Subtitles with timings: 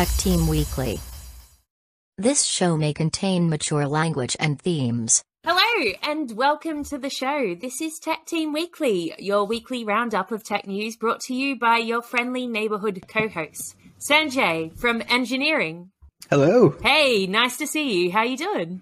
[0.00, 0.98] Tech Team Weekly.
[2.16, 5.22] This show may contain mature language and themes.
[5.44, 7.54] Hello and welcome to the show.
[7.54, 11.76] This is Tech Team Weekly, your weekly roundup of tech news brought to you by
[11.76, 13.76] your friendly neighborhood co-hosts.
[13.98, 15.90] Sanjay from engineering.
[16.30, 16.74] Hello.
[16.82, 18.10] Hey, nice to see you.
[18.10, 18.80] How you doing?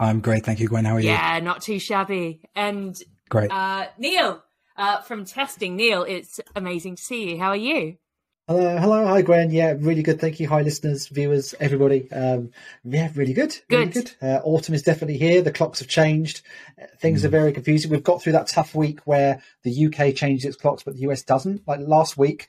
[0.00, 0.86] I'm great, thank you, Gwen.
[0.86, 1.10] How are you?
[1.10, 2.40] Yeah, not too shabby.
[2.56, 3.52] And Great.
[3.52, 4.42] uh, Neil
[4.78, 5.76] uh, from testing.
[5.76, 7.38] Neil, it's amazing to see you.
[7.38, 7.98] How are you?
[8.48, 9.50] Hello, hello, hi Gwen.
[9.50, 10.22] Yeah, really good.
[10.22, 10.48] Thank you.
[10.48, 12.10] Hi, listeners, viewers, everybody.
[12.10, 12.52] Um,
[12.82, 13.54] yeah, really good.
[13.68, 14.14] Really Good.
[14.18, 14.26] good.
[14.26, 15.42] Uh, autumn is definitely here.
[15.42, 16.40] The clocks have changed.
[16.80, 17.90] Uh, Things are very confusing.
[17.90, 21.22] We've got through that tough week where the UK changed its clocks, but the US
[21.24, 21.68] doesn't.
[21.68, 22.48] Like last week,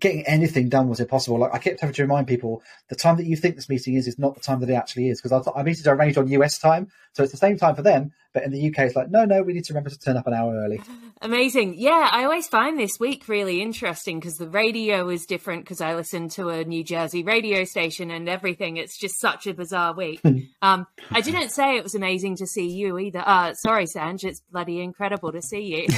[0.00, 1.38] getting anything done was impossible.
[1.38, 4.08] Like I kept having to remind people the time that you think this meeting is
[4.08, 6.26] is not the time that it actually is because I thought I meeting arranged on
[6.26, 8.10] US time, so it's the same time for them.
[8.36, 10.26] But in the UK, it's like no, no, we need to remember to turn up
[10.26, 10.78] an hour early.
[11.22, 11.76] Amazing.
[11.78, 15.94] Yeah, I always find this week really interesting because the radio is different because I
[15.94, 18.76] listen to a New Jersey radio station and everything.
[18.76, 20.20] It's just such a bizarre week.
[20.60, 23.22] um, I didn't say it was amazing to see you either.
[23.24, 25.86] Uh, sorry, Sanj, it's bloody incredible to see you.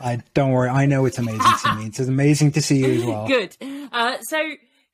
[0.00, 0.70] I don't worry.
[0.70, 1.86] I know it's amazing to me.
[1.86, 3.28] It's amazing to see you as well.
[3.28, 3.56] Good.
[3.92, 4.38] Uh, so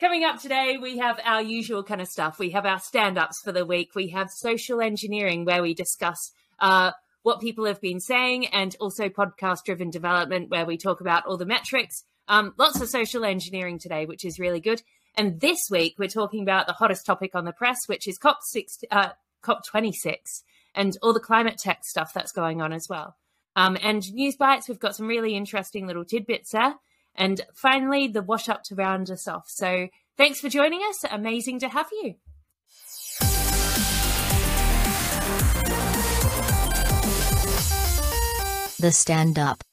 [0.05, 2.39] coming up today, we have our usual kind of stuff.
[2.39, 3.95] We have our stand-ups for the week.
[3.95, 6.91] We have social engineering where we discuss uh,
[7.23, 11.47] what people have been saying, and also podcast-driven development where we talk about all the
[11.47, 12.05] metrics.
[12.29, 14.83] Um, lots of social engineering today, which is really good.
[15.15, 18.41] And this week, we're talking about the hottest topic on the press, which is COP
[18.43, 19.09] six, uh,
[19.41, 20.43] COP twenty six,
[20.75, 23.17] and all the climate tech stuff that's going on as well.
[23.57, 26.75] Um, and news bites, we've got some really interesting little tidbits there.
[27.15, 29.49] And finally, the wash up to round us off.
[29.49, 31.05] So thanks for joining us.
[31.11, 32.15] Amazing to have you.
[38.85, 39.65] The Stand Up.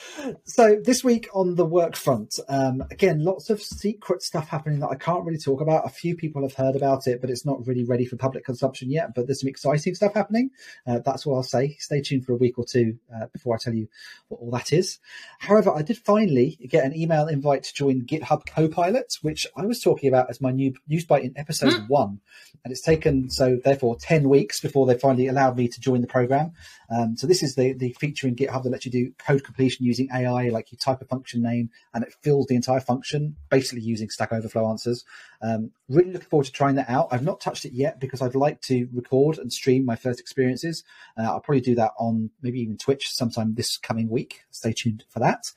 [0.45, 4.87] So this week on the work front, um, again, lots of secret stuff happening that
[4.87, 5.85] I can't really talk about.
[5.85, 8.89] A few people have heard about it, but it's not really ready for public consumption
[8.89, 9.13] yet.
[9.13, 10.51] But there's some exciting stuff happening.
[10.87, 11.75] Uh, that's all I'll say.
[11.79, 13.89] Stay tuned for a week or two uh, before I tell you
[14.29, 14.99] what all that is.
[15.39, 19.81] However, I did finally get an email invite to join GitHub Copilot, which I was
[19.81, 22.21] talking about as my new news bite in episode one,
[22.63, 26.07] and it's taken so therefore ten weeks before they finally allowed me to join the
[26.07, 26.53] program.
[26.89, 29.85] Um, so this is the the feature in GitHub that lets you do code completion
[29.85, 33.81] using AI, like you type a function name and it fills the entire function, basically
[33.81, 35.03] using Stack Overflow answers.
[35.41, 37.07] Um, really looking forward to trying that out.
[37.11, 40.83] I've not touched it yet because I'd like to record and stream my first experiences.
[41.17, 44.41] Uh, I'll probably do that on maybe even Twitch sometime this coming week.
[44.51, 45.51] Stay tuned for that.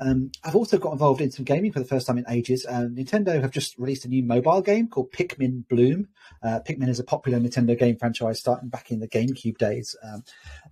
[0.00, 2.66] Um, I've also got involved in some gaming for the first time in ages.
[2.66, 6.08] Uh, Nintendo have just released a new mobile game called Pikmin Bloom.
[6.42, 9.96] Uh, Pikmin is a popular Nintendo game franchise starting back in the GameCube days.
[10.02, 10.24] Um,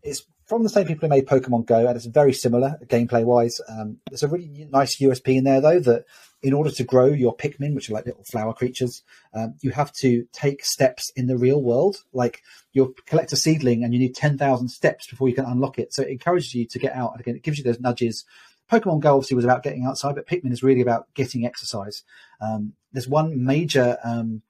[0.03, 3.61] it's from the same people who made Pokemon Go, and it's very similar gameplay wise.
[3.69, 6.07] Um, there's a really nice USP in there, though, that
[6.43, 9.93] in order to grow your Pikmin, which are like little flower creatures, um, you have
[9.93, 11.99] to take steps in the real world.
[12.13, 15.95] Like you'll collect a seedling and you need 10,000 steps before you can unlock it.
[15.95, 17.13] So it encourages you to get out.
[17.13, 18.25] And again, it gives you those nudges.
[18.73, 22.03] Pokemon Go obviously was about getting outside, but Pikmin is really about getting exercise.
[22.41, 24.43] Um, there's one major, um,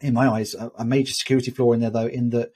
[0.00, 2.52] in my eyes, a, a major security flaw in there, though, in that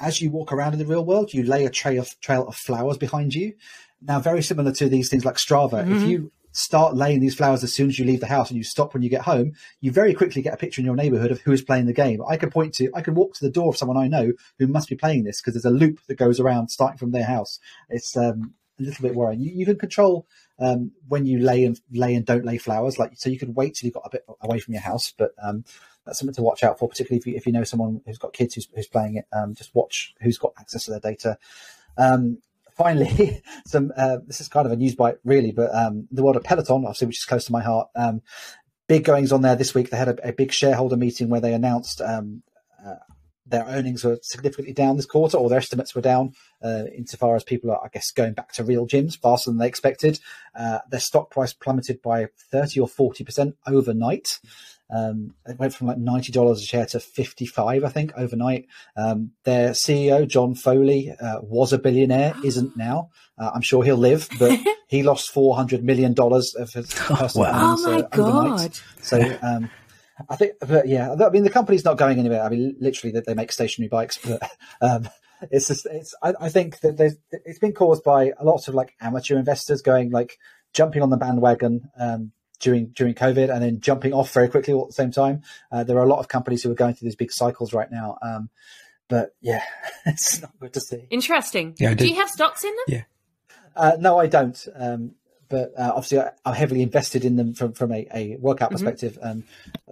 [0.00, 2.56] as you walk around in the real world, you lay a trail of, trail of
[2.56, 3.54] flowers behind you.
[4.02, 7.72] Now, very similar to these things like Strava, if you start laying these flowers as
[7.72, 10.14] soon as you leave the house and you stop when you get home, you very
[10.14, 12.20] quickly get a picture in your neighborhood of who is playing the game.
[12.28, 14.66] I can point to, I can walk to the door of someone I know who
[14.68, 17.58] must be playing this because there's a loop that goes around starting from their house.
[17.88, 19.40] It's um, a little bit worrying.
[19.40, 20.26] You, you can control
[20.60, 23.74] um, when you lay and lay and don't lay flowers, like so you can wait
[23.74, 25.64] till you got a bit away from your house, but um,
[26.04, 28.32] that's something to watch out for, particularly if you, if you know someone who's got
[28.32, 29.26] kids who's, who's playing it.
[29.32, 31.38] Um, just watch who's got access to their data.
[31.96, 32.38] Um,
[32.76, 36.36] finally, some uh, this is kind of a news bite, really, but um, the world
[36.36, 37.88] of Peloton, obviously, which is close to my heart.
[37.94, 38.22] Um,
[38.86, 39.90] big goings on there this week.
[39.90, 42.42] They had a, a big shareholder meeting where they announced um,
[42.84, 42.96] uh,
[43.46, 46.32] their earnings were significantly down this quarter, or their estimates were down,
[46.62, 49.68] uh, insofar as people are, I guess, going back to real gyms faster than they
[49.68, 50.18] expected.
[50.54, 54.40] Uh, their stock price plummeted by 30 or 40% overnight.
[54.90, 58.66] Um, it went from like ninety dollars a share to fifty five, I think, overnight.
[58.96, 63.10] Um, their CEO John Foley uh, was a billionaire, isn't now.
[63.38, 64.58] Uh, I'm sure he'll live, but
[64.88, 67.76] he lost four hundred million dollars of his personal wow.
[67.78, 68.08] Oh my uh.
[68.08, 68.78] God.
[69.00, 69.70] So um,
[70.28, 72.42] I think, but yeah, I mean, the company's not going anywhere.
[72.42, 74.42] I mean, literally, they, they make stationary bikes, but
[74.80, 75.08] um,
[75.50, 76.14] it's just, it's.
[76.22, 79.82] I, I think that there's, it's been caused by a lot of like amateur investors
[79.82, 80.38] going like
[80.72, 81.90] jumping on the bandwagon.
[81.98, 82.32] Um,
[82.64, 85.42] during during COVID and then jumping off very quickly all at the same time.
[85.70, 87.90] Uh, there are a lot of companies who are going through these big cycles right
[87.92, 88.18] now.
[88.22, 88.48] Um,
[89.08, 89.62] but yeah,
[90.06, 91.06] it's not good to see.
[91.10, 91.74] Interesting.
[91.78, 92.84] Yeah, I Do you have stocks in them?
[92.88, 93.02] Yeah.
[93.76, 94.66] Uh, no, I don't.
[94.74, 95.14] Um,
[95.50, 98.74] but uh, obviously I, am heavily invested in them from from a, a workout mm-hmm.
[98.74, 99.18] perspective.
[99.20, 99.44] Um,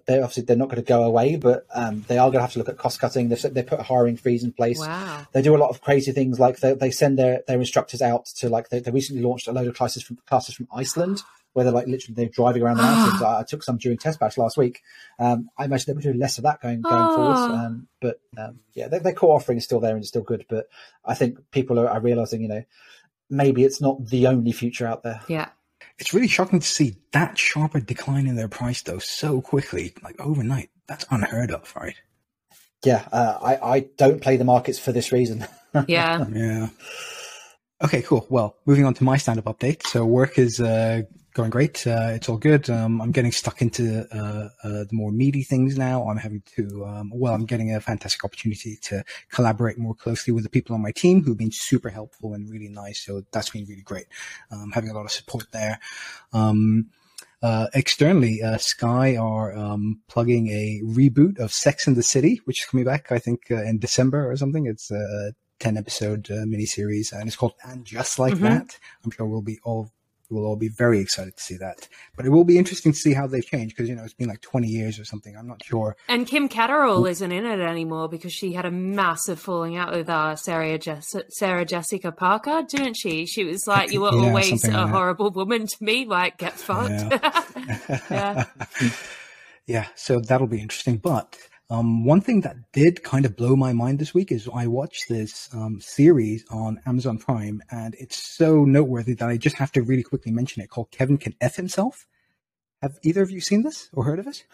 [0.06, 2.54] they obviously they're not going to go away, but um, they are going to have
[2.54, 3.28] to look at cost cutting.
[3.28, 4.80] They've they put a hiring freeze in place.
[4.80, 5.26] Wow.
[5.32, 8.26] They do a lot of crazy things like they, they send their, their instructors out
[8.36, 11.22] to like they, they recently launched a load of classes from classes from Iceland
[11.52, 13.22] where they're like literally they're driving around the mountains.
[13.22, 14.82] I, I, took some during TestBash last week.
[15.18, 17.16] Um, I imagine they will do less of that going going oh.
[17.16, 17.40] forwards.
[17.40, 20.46] Um, but um, yeah, their, their, core offering is still there and it's still good.
[20.48, 20.68] But
[21.04, 22.64] I think people are, are realizing, you know,
[23.28, 25.20] maybe it's not the only future out there.
[25.28, 25.48] Yeah.
[25.98, 30.20] It's really shocking to see that sharper decline in their price though so quickly, like
[30.20, 30.70] overnight.
[30.86, 31.94] That's unheard of, right?
[32.84, 35.46] Yeah, uh, I I don't play the markets for this reason.
[35.86, 36.24] yeah.
[36.32, 36.68] yeah.
[37.82, 38.26] Okay, cool.
[38.28, 39.86] Well, moving on to my stand-up update.
[39.86, 41.02] So work is uh,
[41.34, 41.86] going great.
[41.86, 42.68] Uh, it's all good.
[42.68, 46.08] Um, I'm getting stuck into uh, uh, the more meaty things now.
[46.08, 50.44] I'm having to, um, well, I'm getting a fantastic opportunity to collaborate more closely with
[50.44, 53.04] the people on my team who've been super helpful and really nice.
[53.04, 54.06] So that's been really great.
[54.50, 55.80] Um, having a lot of support there.
[56.32, 56.90] Um,
[57.42, 62.60] uh, externally, uh, Sky are um, plugging a reboot of Sex in the City, which
[62.60, 64.66] is coming back, I think, uh, in December or something.
[64.66, 68.44] It's a 10 episode uh, miniseries and it's called And Just Like mm-hmm.
[68.44, 68.78] That.
[69.04, 69.92] I'm sure we'll be all
[70.32, 71.88] we'll all be very excited to see that.
[72.16, 74.28] But it will be interesting to see how they've changed because you know it's been
[74.28, 75.36] like 20 years or something.
[75.36, 75.96] I'm not sure.
[76.08, 80.08] And Kim Cattrall isn't in it anymore because she had a massive falling out with
[80.08, 83.26] uh, Sarah, Jess- Sarah Jessica Parker, didn't she?
[83.26, 86.06] She was like, "You were yeah, always a like horrible woman to me.
[86.06, 87.44] Like, get fucked." Yeah.
[88.10, 88.44] yeah.
[89.66, 89.86] yeah.
[89.94, 91.38] So that'll be interesting, but.
[91.70, 95.08] Um, one thing that did kind of blow my mind this week is I watched
[95.08, 99.82] this um, series on Amazon Prime, and it's so noteworthy that I just have to
[99.82, 102.06] really quickly mention it called Kevin Can F Himself.
[102.82, 104.44] Have either of you seen this or heard of it?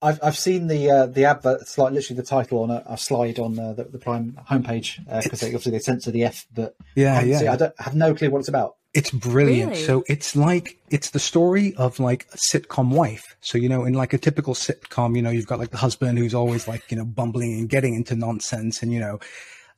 [0.00, 1.62] I've I've seen the uh, the advert.
[1.62, 4.98] It's like literally the title on a, a slide on uh, the, the Prime homepage
[5.22, 6.46] because uh, obviously they censor the F.
[6.54, 8.76] But yeah, yeah, see, I don't have no clue what it's about.
[8.94, 9.72] It's brilliant.
[9.72, 9.82] Really?
[9.82, 13.36] So it's like it's the story of like a sitcom wife.
[13.40, 16.16] So you know, in like a typical sitcom, you know, you've got like the husband
[16.16, 19.18] who's always like you know bumbling and getting into nonsense, and you know,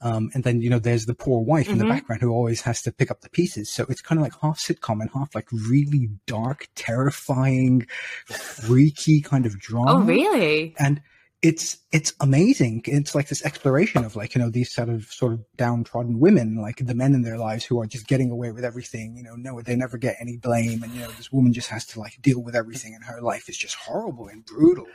[0.03, 1.73] um, and then you know there's the poor wife mm-hmm.
[1.73, 1.95] in the mm-hmm.
[1.95, 3.73] background who always has to pick up the pieces.
[3.73, 7.87] So it's kind of like half sitcom and half like really dark, terrifying,
[8.27, 9.93] freaky kind of drama.
[9.93, 10.75] Oh, really?
[10.79, 11.01] And
[11.47, 12.83] it's it's amazing.
[12.87, 16.61] It's like this exploration of like you know these sort of sort of downtrodden women,
[16.61, 19.17] like the men in their lives who are just getting away with everything.
[19.17, 21.87] You know, no, they never get any blame, and you know this woman just has
[21.87, 24.87] to like deal with everything, and her life is just horrible and brutal,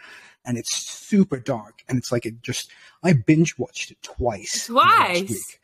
[0.43, 1.83] and it's super dark.
[1.87, 2.69] And it's like it just
[3.01, 4.65] I binge watched it twice.
[4.67, 5.57] Twice.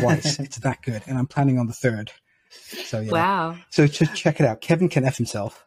[0.00, 0.38] Twice.
[0.38, 2.12] it's that good, and I'm planning on the third.
[2.50, 3.12] So yeah.
[3.12, 3.56] Wow.
[3.70, 4.60] So just check it out.
[4.60, 5.66] Kevin can f himself.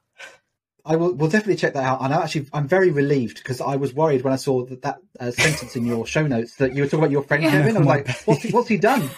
[0.86, 2.02] I will will definitely check that out.
[2.02, 5.00] And I actually, I'm very relieved because I was worried when I saw that, that
[5.20, 7.52] uh, sentence in your show notes that you were talking about your friend yeah.
[7.52, 7.78] Kevin.
[7.78, 9.10] I'm like, what's he, what's he done?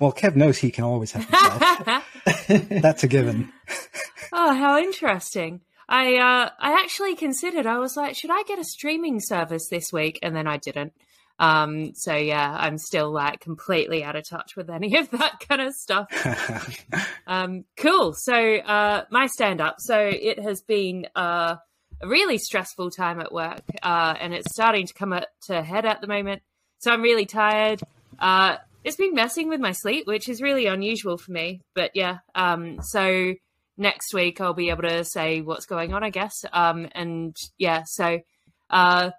[0.00, 2.04] Well, Kev knows he can always help himself.
[2.82, 3.52] That's a given.
[4.36, 5.60] Oh, how interesting.
[5.88, 7.66] I uh, I actually considered.
[7.66, 10.18] I was like, should I get a streaming service this week?
[10.24, 10.92] And then I didn't.
[11.38, 15.60] Um, so yeah, I'm still like completely out of touch with any of that kind
[15.60, 16.06] of stuff.
[17.26, 18.12] um, cool.
[18.14, 19.76] So uh, my stand up.
[19.78, 21.56] So it has been uh,
[22.00, 25.84] a really stressful time at work, uh, and it's starting to come at, to head
[25.84, 26.42] at the moment.
[26.78, 27.80] So I'm really tired.
[28.18, 31.62] Uh, it's been messing with my sleep, which is really unusual for me.
[31.74, 33.34] But yeah, um, so
[33.76, 36.44] next week I'll be able to say what's going on, I guess.
[36.52, 38.20] Um, and yeah, so
[38.70, 39.10] uh,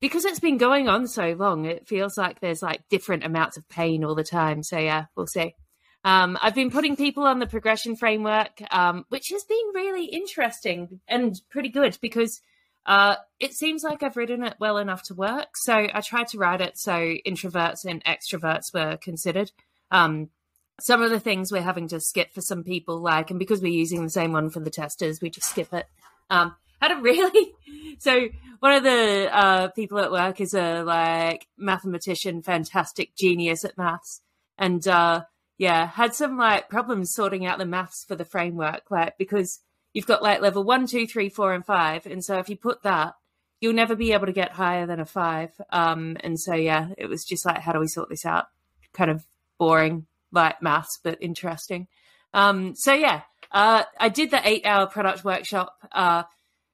[0.00, 3.68] because it's been going on so long, it feels like there's like different amounts of
[3.68, 4.62] pain all the time.
[4.62, 5.54] So yeah, we'll see.
[6.02, 11.00] Um, I've been putting people on the progression framework, um, which has been really interesting
[11.06, 12.40] and pretty good because
[12.86, 15.56] uh, it seems like I've written it well enough to work.
[15.56, 16.92] So I tried to write it so
[17.26, 19.52] introverts and extroverts were considered.
[19.90, 20.30] Um,
[20.80, 23.68] some of the things we're having to skip for some people, like, and because we're
[23.68, 25.86] using the same one for the testers, we just skip it.
[26.30, 27.52] Um, had a really
[27.98, 28.28] so
[28.60, 34.20] one of the uh, people at work is a like mathematician, fantastic genius at maths,
[34.58, 35.24] and uh,
[35.58, 39.60] yeah, had some like problems sorting out the maths for the framework, like because
[39.92, 42.82] you've got like level one, two, three, four, and five, and so if you put
[42.82, 43.14] that,
[43.60, 45.50] you'll never be able to get higher than a five.
[45.70, 48.46] Um, and so yeah, it was just like, how do we sort this out?
[48.92, 49.24] Kind of
[49.58, 51.88] boring, like maths, but interesting.
[52.32, 53.22] Um, so yeah,
[53.52, 55.76] uh, I did the eight-hour product workshop.
[55.92, 56.24] Uh,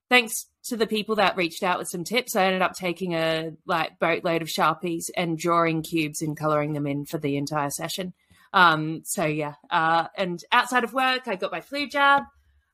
[0.08, 3.52] thanks to the people that reached out with some tips, I ended up taking a
[3.66, 8.12] like boatload of sharpies and drawing cubes and coloring them in for the entire session.
[8.52, 12.22] Um, so yeah, uh, and outside of work, I got my flu jab.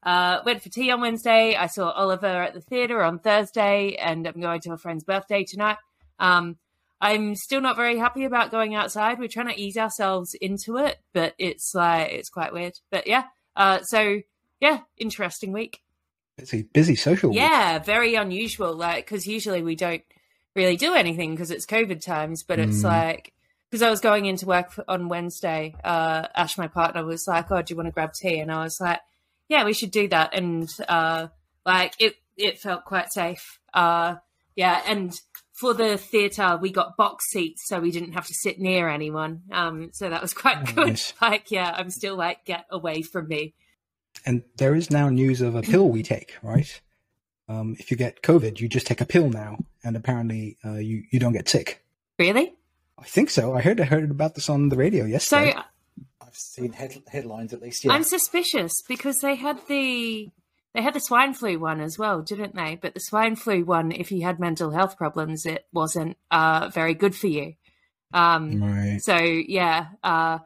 [0.02, 1.54] Uh, went for tea on Wednesday.
[1.54, 5.44] I saw Oliver at the theatre on Thursday, and I'm going to a friend's birthday
[5.44, 5.76] tonight.
[6.18, 6.56] Um,
[7.00, 9.18] I'm still not very happy about going outside.
[9.18, 12.74] We're trying to ease ourselves into it, but it's like it's quite weird.
[12.90, 13.24] But yeah,
[13.56, 14.20] Uh, so
[14.60, 15.80] yeah, interesting week.
[16.36, 17.30] Busy, busy social.
[17.30, 17.38] week.
[17.38, 18.74] Yeah, very unusual.
[18.74, 20.02] Like because usually we don't
[20.56, 22.84] really do anything because it's COVID times, but it's Mm.
[22.84, 23.32] like
[23.70, 25.74] because I was going into work on Wednesday.
[25.84, 28.62] Uh, Ash, my partner, was like, "Oh, do you want to grab tea?" And I
[28.64, 29.00] was like,
[29.48, 31.28] "Yeah, we should do that." And uh,
[31.66, 33.58] like it, it felt quite safe.
[33.74, 34.16] Uh,
[34.56, 35.18] yeah, and
[35.52, 39.42] for the theatre, we got box seats, so we didn't have to sit near anyone.
[39.52, 40.86] Um, so that was quite Oh, good.
[40.88, 41.12] nice.
[41.20, 43.54] Like, yeah, I'm still like, get away from me.
[44.24, 46.80] And there is now news of a pill we take, right?
[47.48, 51.02] Um, if you get COVID, you just take a pill now, and apparently uh, you
[51.10, 51.84] you don't get sick.
[52.18, 52.54] Really?
[52.98, 53.54] I think so.
[53.54, 55.40] I heard I heard about this on the radio yesterday.
[55.40, 55.66] So yesterday.
[56.20, 57.84] I've seen head, headlines at least.
[57.84, 57.92] Yeah.
[57.92, 60.30] I'm suspicious because they had the
[60.74, 62.78] they had the swine flu one as well, didn't they?
[62.80, 66.94] But the swine flu one, if you had mental health problems, it wasn't uh, very
[66.94, 67.54] good for you.
[68.14, 68.98] Um, right.
[69.02, 70.38] so yeah, uh,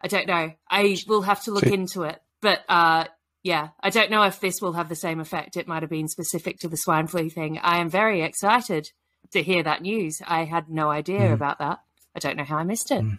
[0.00, 0.52] I don't know.
[0.70, 3.06] I will have to look So- into it, but uh,
[3.42, 5.56] yeah, I don't know if this will have the same effect.
[5.56, 7.58] It might have been specific to the swine flu thing.
[7.62, 8.88] I am very excited
[9.32, 10.18] to hear that news.
[10.26, 11.32] I had no idea Mhm.
[11.32, 11.78] about that.
[12.14, 13.02] I don't know how I missed it.
[13.02, 13.18] Mm.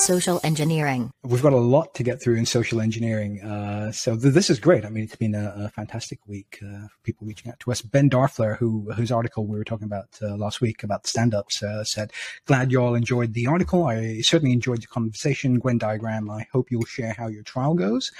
[0.00, 1.10] Social engineering.
[1.22, 3.42] We've got a lot to get through in social engineering.
[3.42, 4.86] Uh, so th- this is great.
[4.86, 7.82] I mean, it's been a, a fantastic week uh, for people reaching out to us.
[7.82, 11.84] Ben Darfler, who whose article we were talking about uh, last week about stand-ups, uh,
[11.84, 12.12] said,
[12.46, 13.84] "Glad you all enjoyed the article.
[13.84, 15.58] I certainly enjoyed the conversation.
[15.58, 16.30] Gwen diagram.
[16.30, 18.10] I hope you'll share how your trial goes.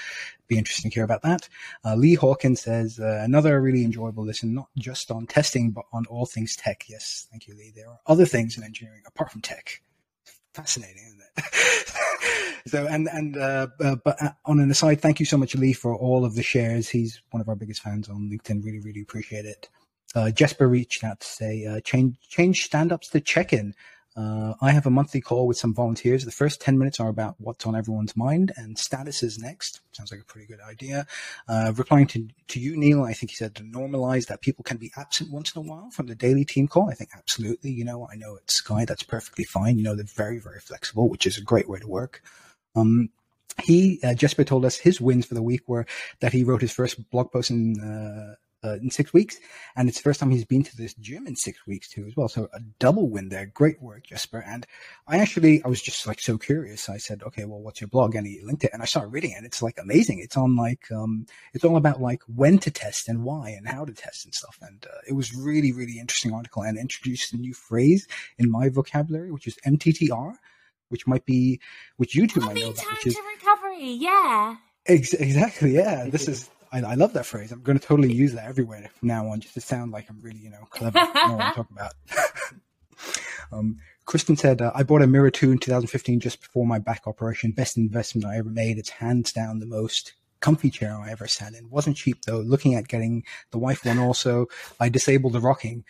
[0.49, 1.49] Be interesting to hear about that."
[1.83, 6.05] Uh, Lee Hawkins says, uh, "Another really enjoyable listen, not just on testing, but on
[6.11, 7.73] all things tech." Yes, thank you, Lee.
[7.75, 9.81] There are other things in engineering apart from tech.
[10.61, 11.93] Fascinating, isn't it?
[12.67, 15.73] so, and and uh, uh, but uh, on an aside, thank you so much, Lee,
[15.73, 16.89] for all of the shares.
[16.89, 18.65] He's one of our biggest fans on LinkedIn.
[18.65, 19.69] Really, really appreciate it.
[20.15, 23.75] Uh, Jesper reached out to say, uh, change change stand-ups to check-in.
[24.21, 26.25] Uh, I have a monthly call with some volunteers.
[26.25, 29.81] The first 10 minutes are about what's on everyone's mind and status is next.
[29.93, 31.07] Sounds like a pretty good idea.
[31.49, 34.77] Uh, replying to, to you, Neil, I think he said to normalize that people can
[34.77, 36.91] be absent once in a while from the daily team call.
[36.91, 37.71] I think absolutely.
[37.71, 39.79] You know, I know at Sky, that's perfectly fine.
[39.79, 42.23] You know, they're very, very flexible, which is a great way to work.
[42.77, 43.11] Um,
[43.63, 45.87] he, uh, Jesper told us his wins for the week were
[46.21, 49.39] that he wrote his first blog post in, uh, in six weeks,
[49.77, 52.17] and it's the first time he's been to this gym in six weeks too, as
[52.17, 52.29] well.
[52.29, 53.47] So a double win there.
[53.47, 54.45] Great work, Jesper.
[54.47, 54.67] And
[55.09, 56.89] I actually, I was just like so curious.
[56.89, 58.15] I said, okay, well, what's your blog?
[58.15, 59.39] And he linked it, and I started reading it.
[59.39, 60.21] And it's like amazing.
[60.21, 63.85] It's on like, um, it's all about like when to test and why and how
[63.85, 64.59] to test and stuff.
[64.61, 68.07] And uh, it was really, really interesting article and introduced a new phrase
[68.39, 70.35] in my vocabulary, which is MTTR,
[70.89, 71.61] which might be,
[71.97, 74.57] which you two might know about, time which is to recovery, yeah.
[74.87, 75.75] Ex- exactly.
[75.75, 76.09] Yeah.
[76.09, 76.51] This is.
[76.73, 77.53] I, I love that phrase.
[77.53, 80.21] I'm going to totally use that everywhere from now on, just to sound like I'm
[80.21, 80.99] really, you know, clever.
[80.99, 81.93] I know what I'm talking about.
[83.53, 87.07] um, Kristen said, uh, "I bought a Mirra 2 in 2015 just before my back
[87.07, 87.53] operation.
[87.53, 88.79] Best investment I ever made.
[88.79, 91.71] It's hands down the most comfy chair I ever sat in.
[91.71, 92.41] Wasn't cheap though.
[92.41, 94.47] Looking at getting the wife one also.
[94.79, 95.85] I disabled the rocking.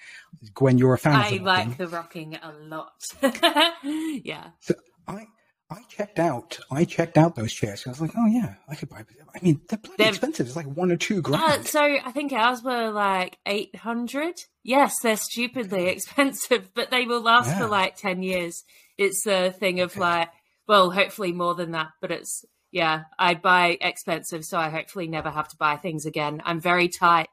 [0.54, 3.04] Gwen, you're a fan of I the like the rocking a lot.
[3.82, 4.50] yeah.
[4.60, 4.74] So
[5.06, 5.26] I
[5.70, 7.84] I checked out I checked out those chairs.
[7.86, 8.98] I was like, oh yeah, I could buy.
[8.98, 10.46] Them I mean, they're bloody They're- expensive.
[10.48, 11.42] It's like one or two grand.
[11.42, 14.34] Uh, so I think ours were like 800.
[14.64, 17.58] Yes, they're stupidly expensive, but they will last Yeah.
[17.60, 18.64] for like 10 years.
[18.98, 20.00] It's a thing of Okay.
[20.00, 20.28] like,
[20.66, 25.30] well, hopefully more than that, but it's, yeah, I buy expensive, so I hopefully never
[25.30, 26.42] have to buy things again.
[26.44, 27.28] I'm very tight.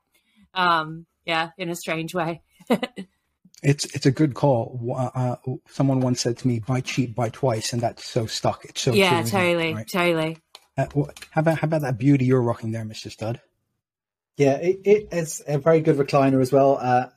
[0.53, 2.41] Um, yeah, in a strange way.
[3.63, 4.79] It's it's a good call.
[4.95, 5.35] Uh,
[5.67, 8.65] someone once said to me, "Buy cheap, buy twice," and that's so stuck.
[8.65, 9.87] It's so yeah, true, totally, Right.
[9.87, 10.37] totally.
[10.77, 10.85] Uh,
[11.31, 13.41] how about how about that beauty you're rocking there, Mister Stud?
[14.37, 16.77] Yeah, it, it is a very good recliner as well.
[16.79, 17.07] Uh,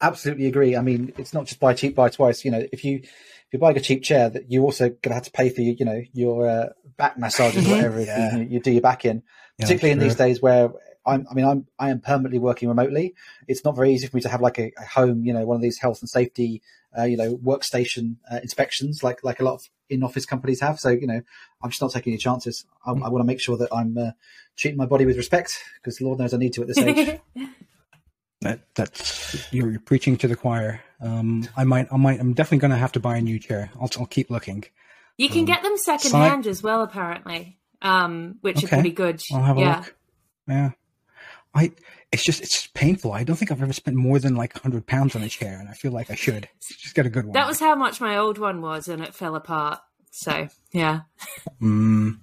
[0.00, 0.76] absolutely agree.
[0.76, 2.44] I mean, it's not just buy cheap, buy twice.
[2.44, 3.10] You know, if you if
[3.52, 5.74] you're buying a cheap chair, that you're also going to have to pay for your,
[5.74, 8.36] you know, your uh, back massages, whatever Yeah.
[8.38, 9.22] you, you do your back in.
[9.58, 10.08] Yeah, Particularly in true.
[10.08, 10.70] these days where
[11.04, 13.14] I'm, I mean, I'm I am permanently working remotely.
[13.48, 15.56] It's not very easy for me to have like a, a home, you know, one
[15.56, 16.62] of these health and safety,
[16.96, 20.78] uh, you know, workstation uh, inspections like like a lot of in office companies have.
[20.78, 21.20] So you know,
[21.62, 22.64] I'm just not taking any chances.
[22.86, 24.10] I, I want to make sure that I'm uh,
[24.56, 27.18] treating my body with respect because Lord knows I need to at this age.
[28.40, 30.80] That that's you're, you're preaching to the choir.
[31.00, 33.70] Um, I might I might I'm definitely going to have to buy a new chair.
[33.80, 34.64] I'll I'll keep looking.
[35.16, 38.66] you can Um, get them side- secondhand as well, apparently, um, which Okay.
[38.66, 39.22] are pretty good.
[39.32, 39.76] I'll have a yeah.
[39.78, 39.94] look.
[40.48, 40.70] Yeah.
[41.54, 41.72] I
[42.10, 43.12] it's just it's painful.
[43.12, 45.68] I don't think I've ever spent more than like hundred pounds on a chair, and
[45.68, 46.48] I feel like I should.
[46.60, 47.32] Just get a good one.
[47.32, 49.80] That was how much my old one was, and it fell apart.
[50.10, 51.00] So yeah,
[51.60, 52.18] Mm.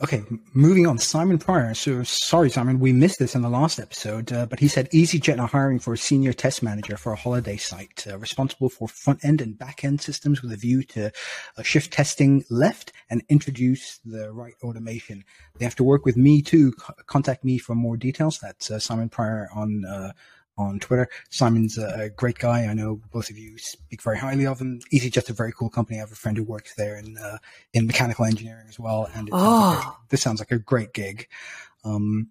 [0.00, 0.22] Okay,
[0.54, 0.96] moving on.
[0.98, 1.74] Simon Pryor.
[1.74, 5.40] So sorry, Simon, we missed this in the last episode, uh, but he said EasyJet
[5.40, 9.24] are hiring for a senior test manager for a holiday site, uh, responsible for front
[9.24, 11.10] end and back end systems with a view to
[11.56, 15.24] uh, shift testing left and introduce the right automation.
[15.58, 16.70] They have to work with me too.
[16.78, 18.38] C- contact me for more details.
[18.38, 20.12] That's uh, Simon Pryor on uh,
[20.58, 21.08] on Twitter.
[21.30, 22.64] Simon's a great guy.
[22.64, 24.80] I know both of you speak very highly of him.
[24.92, 25.98] EasyJet's a very cool company.
[25.98, 27.38] I have a friend who works there in uh,
[27.72, 29.38] in mechanical engineering as well, and oh.
[29.38, 31.28] sounds like a, this sounds like a great gig.
[31.84, 32.30] Um,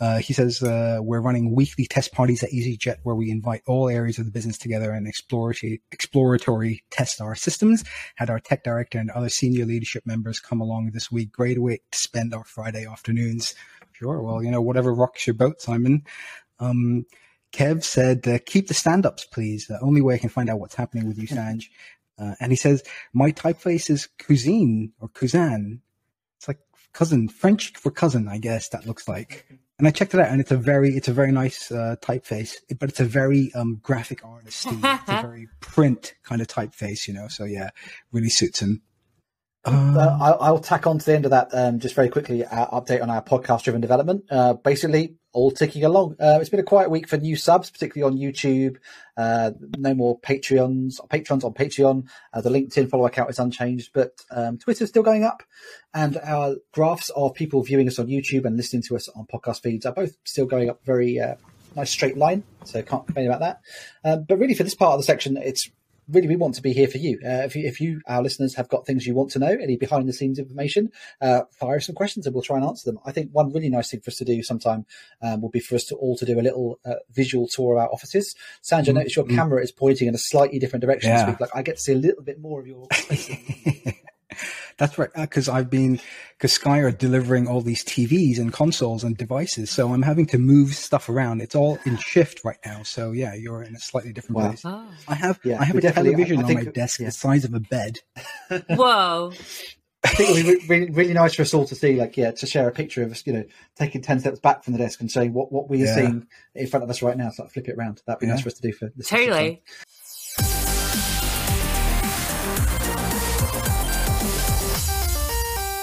[0.00, 3.88] uh, he says uh, we're running weekly test parties at EasyJet where we invite all
[3.88, 7.84] areas of the business together and exploratory, exploratory test our systems.
[8.16, 11.32] Had our tech director and other senior leadership members come along this week.
[11.32, 13.54] Great way to spend our Friday afternoons.
[13.92, 14.22] Sure.
[14.22, 16.04] Well, you know, whatever rocks your boat, Simon.
[16.60, 17.04] Um,
[17.52, 19.66] Kev said, uh, keep the stand-ups, please.
[19.66, 21.64] The only way I can find out what's happening with you, Sanj.
[22.18, 25.82] Uh, and he says, my typeface is cousine or cousin.
[26.36, 26.58] It's like
[26.92, 29.46] cousin, French for cousin, I guess that looks like.
[29.78, 32.54] And I checked it out and it's a very, it's a very nice, uh, typeface,
[32.80, 34.66] but it's a very, um, graphic artist.
[34.70, 37.28] it's a very print kind of typeface, you know?
[37.28, 37.70] So yeah,
[38.10, 38.82] really suits him.
[39.64, 42.44] Uh, I'll, I'll, tack on to the end of that um, just very quickly.
[42.46, 44.24] Our update on our podcast driven development.
[44.30, 46.16] Uh, basically, all ticking along.
[46.20, 48.76] Uh, it's been a quiet week for new subs, particularly on YouTube.
[49.16, 52.08] Uh, no more Patreons, patrons on Patreon.
[52.32, 55.44] Uh, the LinkedIn follow account is unchanged, but um, Twitter's still going up,
[55.94, 59.62] and our graphs of people viewing us on YouTube and listening to us on podcast
[59.62, 61.36] feeds are both still going up very uh,
[61.76, 62.42] nice straight line.
[62.64, 63.60] So can't complain about that.
[64.04, 65.70] Um, but really, for this part of the section, it's
[66.08, 67.18] really we want to be here for you.
[67.24, 69.76] Uh, if you, if you, our listeners, have got things you want to know, any
[69.76, 72.98] behind the scenes information, uh, fire some questions and we'll try and answer them.
[73.04, 74.86] I think one really nice thing for us to do sometime
[75.22, 77.82] um, will be for us to all to do a little uh, visual tour of
[77.82, 78.34] our offices.
[78.62, 78.90] Sanj, mm-hmm.
[78.90, 81.36] I notice your camera is pointing in a slightly different direction Yeah.
[81.38, 82.86] Like I get to see a little bit more of your.
[84.78, 86.00] That's right, uh, because I've been
[86.36, 90.38] because Sky are delivering all these TVs and consoles and devices, so I'm having to
[90.38, 91.42] move stuff around.
[91.42, 94.48] It's all in shift right now, so yeah, you're in a slightly different Wow.
[94.48, 94.62] place.
[94.64, 94.88] Oh.
[95.08, 97.06] I have Yeah, I have a definitely- I- television I on my desk yeah.
[97.06, 97.98] the size of a bed.
[98.70, 99.32] Whoa.
[100.04, 102.46] I think it'll be really, really nice for us all to see, like, yeah, to
[102.46, 103.44] share a picture of us, you know,
[103.76, 105.94] taking 10 steps back from the desk and showing what, what we are Yeah.
[105.96, 107.30] seeing in front of us right now.
[107.30, 108.00] So like, flip it around.
[108.06, 108.34] That'd be Yeah.
[108.34, 109.08] nice for us to do for this.
[109.08, 109.60] Totally.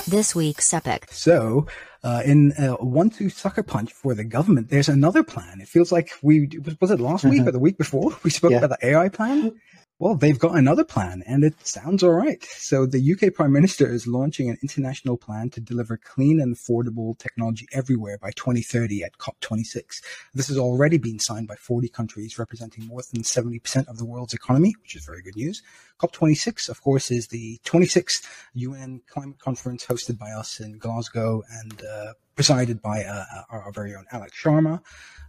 [0.07, 1.07] This week's epic.
[1.09, 1.65] So,
[2.03, 5.61] uh, in uh, one-two sucker punch for the government, there's another plan.
[5.61, 8.51] It feels like we was, was it last week or the week before we spoke
[8.51, 8.57] Yeah.
[8.63, 9.59] about the AI plan.
[9.97, 12.43] Well, they've got another plan, and it sounds all right.
[12.43, 17.17] So, the UK Prime Minister is launching an international plan to deliver clean and affordable
[17.17, 20.01] technology everywhere by 2030 at COP26.
[20.34, 24.34] This has already been signed by 40 countries, representing more than 70% of the world's
[24.34, 25.63] economy, which is very good news.
[26.01, 31.86] COP26, of course, is the 26th UN climate conference hosted by us in Glasgow and
[31.86, 34.82] uh, presided by uh, our, our very own Alok Sharma.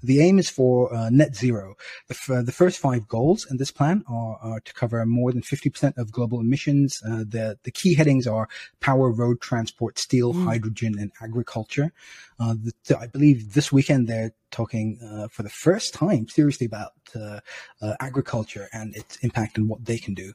[0.02, 1.74] The aim is for uh, net zero.
[2.08, 5.42] The, f- the first five goals in this plan are, are to cover more than
[5.42, 7.02] 50% of global emissions.
[7.04, 8.48] Uh, the, the key headings are
[8.80, 11.92] power, road transport, steel, hydrogen, and agriculture.
[12.38, 12.54] Uh,
[12.86, 17.40] the, I believe this weekend they're talking uh, for the first time seriously about uh,
[17.80, 20.32] uh, agriculture and its impact and what they can do.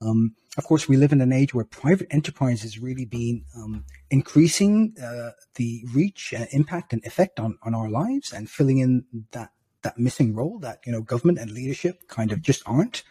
[0.00, 3.84] Um, of course, we live in an age where private enterprise has really been um,
[4.10, 9.04] increasing uh, the reach, and impact, and effect on, on our lives, and filling in
[9.32, 9.50] that
[9.82, 13.02] that missing role that you know government and leadership kind of just aren't.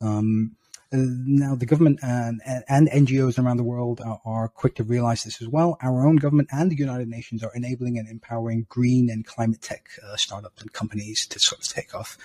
[0.00, 0.56] Um,
[0.92, 4.84] uh, now, the government and, and, and NGOs around the world are, are quick to
[4.84, 5.76] realize this as well.
[5.82, 9.88] Our own government and the United Nations are enabling and empowering green and climate tech
[10.06, 12.16] uh, startups and companies to sort of take off.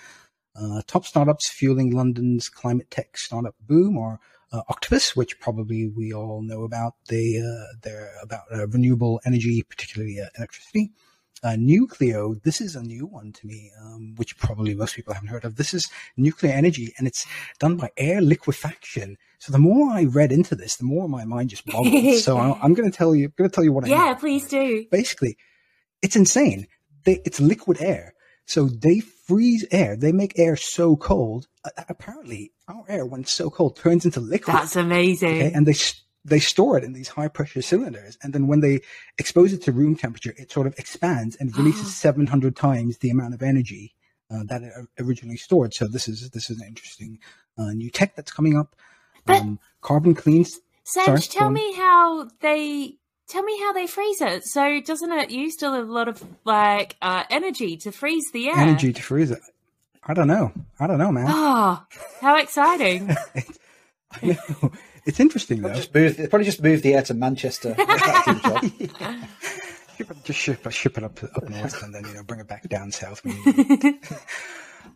[0.55, 4.19] Uh, top startups fueling London's climate tech startup boom are
[4.51, 6.95] uh, Octopus, which probably we all know about.
[7.07, 10.91] They uh, they're about uh, renewable energy, particularly uh, electricity.
[11.43, 15.29] Uh, Nucleo, this is a new one to me, um, which probably most people haven't
[15.29, 15.55] heard of.
[15.55, 17.25] This is nuclear energy, and it's
[17.57, 19.17] done by air liquefaction.
[19.39, 22.15] So the more I read into this, the more my mind just boggled.
[22.19, 24.13] so I, I'm going to tell you, going to tell you what I know Yeah,
[24.13, 24.85] please do.
[24.91, 25.35] basically,
[26.03, 26.67] it's insane.
[27.05, 28.13] They, it's liquid air.
[28.45, 29.95] So they freeze air.
[29.95, 31.47] They make air so cold.
[31.63, 34.56] Uh, apparently, our air, when it's so cold, turns into liquid.
[34.58, 35.36] That's amazing.
[35.36, 35.51] okay?
[35.54, 35.75] And they
[36.23, 38.82] they store it in these high pressure cylinders, and then when they
[39.17, 43.34] expose it to room temperature, it sort of expands and releases 700 times the amount
[43.34, 43.95] of energy
[44.30, 45.73] uh, that it originally stored.
[45.73, 47.19] So this is this is an interesting
[47.58, 48.75] uh, new tech that's coming up.
[49.25, 50.60] But- um, carbon cleans.
[50.84, 52.95] Sage, tell me how they
[53.32, 54.44] tell me how they freeze it.
[54.46, 58.58] So doesn't it use still a lot of like uh, energy to freeze the air?
[58.58, 59.39] Energy to freeze it.
[60.04, 60.52] I don't know.
[60.80, 61.26] I don't know, man.
[61.28, 61.84] Oh,
[62.22, 63.10] how exciting!
[64.12, 64.72] I know.
[65.06, 65.74] It's interesting though.
[65.74, 67.74] Just move, probably just move the air to Manchester.
[67.78, 69.20] That's the job.
[69.98, 72.39] Ship it- just ship, it- ship it up up north and then you know bring
[72.39, 73.22] it back down south.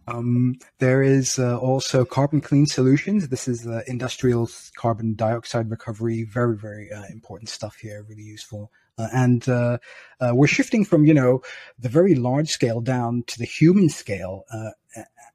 [0.08, 3.30] um, there is uh, also Carbon Clean Solutions.
[3.30, 6.24] This is uh, industrial carbon dioxide recovery.
[6.24, 8.06] Very very uh, important stuff here.
[8.08, 8.72] Really useful.
[8.98, 9.78] Uh, and uh,
[10.22, 11.42] uh, we're shifting from you know
[11.80, 14.46] the very large scale down to the human scale.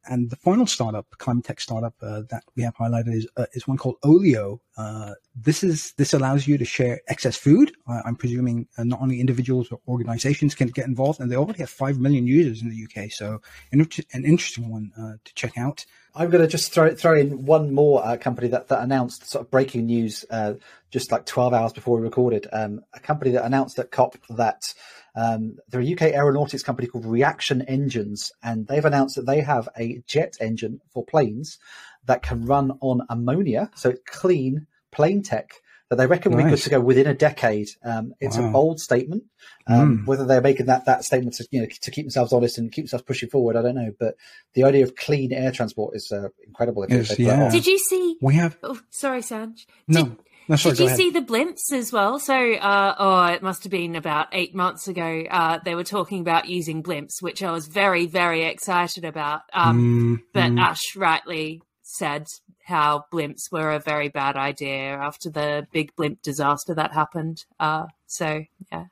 [0.08, 3.68] And the final startup, climate tech startup uh, that we have highlighted is uh, is
[3.68, 4.60] one called Olio.
[4.76, 7.72] Uh, this is this allows you to share excess food.
[7.86, 11.70] I'm presuming uh, not only individuals but organizations can get involved, and they already have
[11.70, 13.12] five million users in the UK.
[13.12, 15.84] So an, an interesting one uh, to check out.
[16.14, 19.44] I'm going to just throw throw in one more uh, company that, that announced sort
[19.44, 20.54] of breaking news uh,
[20.90, 22.46] just like 12 hours before we recorded.
[22.52, 24.74] Um, a company that announced at COP that
[25.20, 29.68] um, they're a UK aeronautics company called Reaction Engines, and they've announced that they have
[29.76, 31.58] a jet engine for planes
[32.06, 35.48] that can run on ammonia, so it's clean plane tech.
[35.90, 37.66] That they reckon will be good to go within a decade.
[37.84, 38.52] Um, it's a Wow.
[38.52, 39.24] bold statement.
[39.66, 40.06] Um, Mm.
[40.06, 42.84] Whether they're making that that statement to you know to keep themselves honest and keep
[42.84, 43.92] themselves pushing forward, I don't know.
[43.98, 44.14] But
[44.54, 46.84] the idea of clean air transport is uh, incredible.
[46.84, 47.50] If Yes, they pull it yeah.
[47.50, 48.16] Did you see?
[48.22, 49.66] We have Oh, sorry, Sanj.
[49.88, 50.04] no.
[50.04, 50.16] Did,
[50.50, 50.96] no, did you ahead.
[50.96, 52.18] see the blimps as well?
[52.18, 55.24] So, uh, oh, it must have been about eight months ago.
[55.30, 59.42] Uh, they were talking about using blimps, which I was very, very excited about.
[59.52, 60.60] Um, Mm, but mm.
[60.60, 62.26] Ash rightly said
[62.64, 67.44] how blimps were a very bad idea after the big blimp disaster that happened.
[67.58, 68.86] Uh, so, yeah.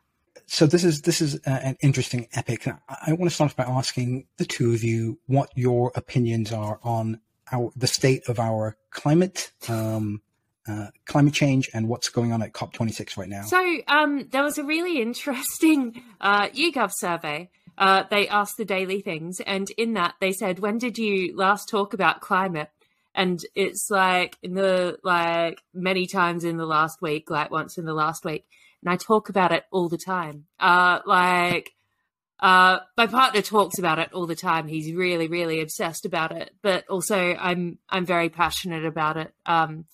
[0.46, 2.66] so this is this is uh, an interesting epic.
[2.66, 2.74] I,
[3.08, 7.20] I want to start by asking the two of you what your opinions are on
[7.52, 10.22] our the state of our climate, um,
[10.68, 13.42] uh, climate change, and what's going on at COP26 right now.
[13.42, 17.50] So um, there was a really interesting uh, YouGov survey.
[17.76, 21.68] Uh, they asked the daily things, and in that they said, "When did you last
[21.68, 22.70] talk about climate?"
[23.14, 27.84] And it's like in the like many times in the last week, like once in
[27.84, 28.46] the last week,
[28.82, 30.46] and I talk about it all the time.
[30.60, 31.72] Uh, like
[32.40, 34.68] uh, my partner talks about it all the time.
[34.68, 39.32] He's really, really obsessed about it, but also I'm I'm very passionate about it.
[39.46, 39.86] Um,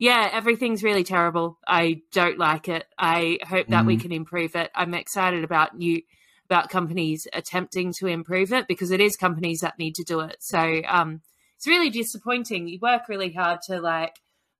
[0.00, 1.58] yeah, everything's really terrible.
[1.68, 2.86] I don't like it.
[2.98, 4.70] I hope that we can improve it.
[4.74, 6.00] I'm excited about new
[6.46, 10.36] about companies attempting to improve it because it is companies that need to do it.
[10.40, 11.20] So um,
[11.56, 12.66] it's really disappointing.
[12.66, 14.16] You work really hard to like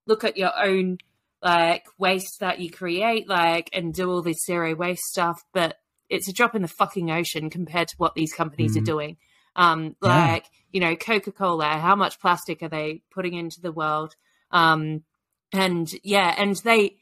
[0.06, 0.98] look at your own
[1.42, 5.78] like waste that you create, like and do all this zero waste stuff, but
[6.10, 8.84] it's a drop in the fucking ocean compared to what these companies are Mhm.
[8.84, 9.16] doing.
[9.56, 10.32] Um, Yeah.
[10.32, 11.78] like you know, Coca Cola.
[11.78, 14.14] How much plastic are they putting into the world?
[14.50, 15.02] Um,
[15.52, 16.96] and yeah, and they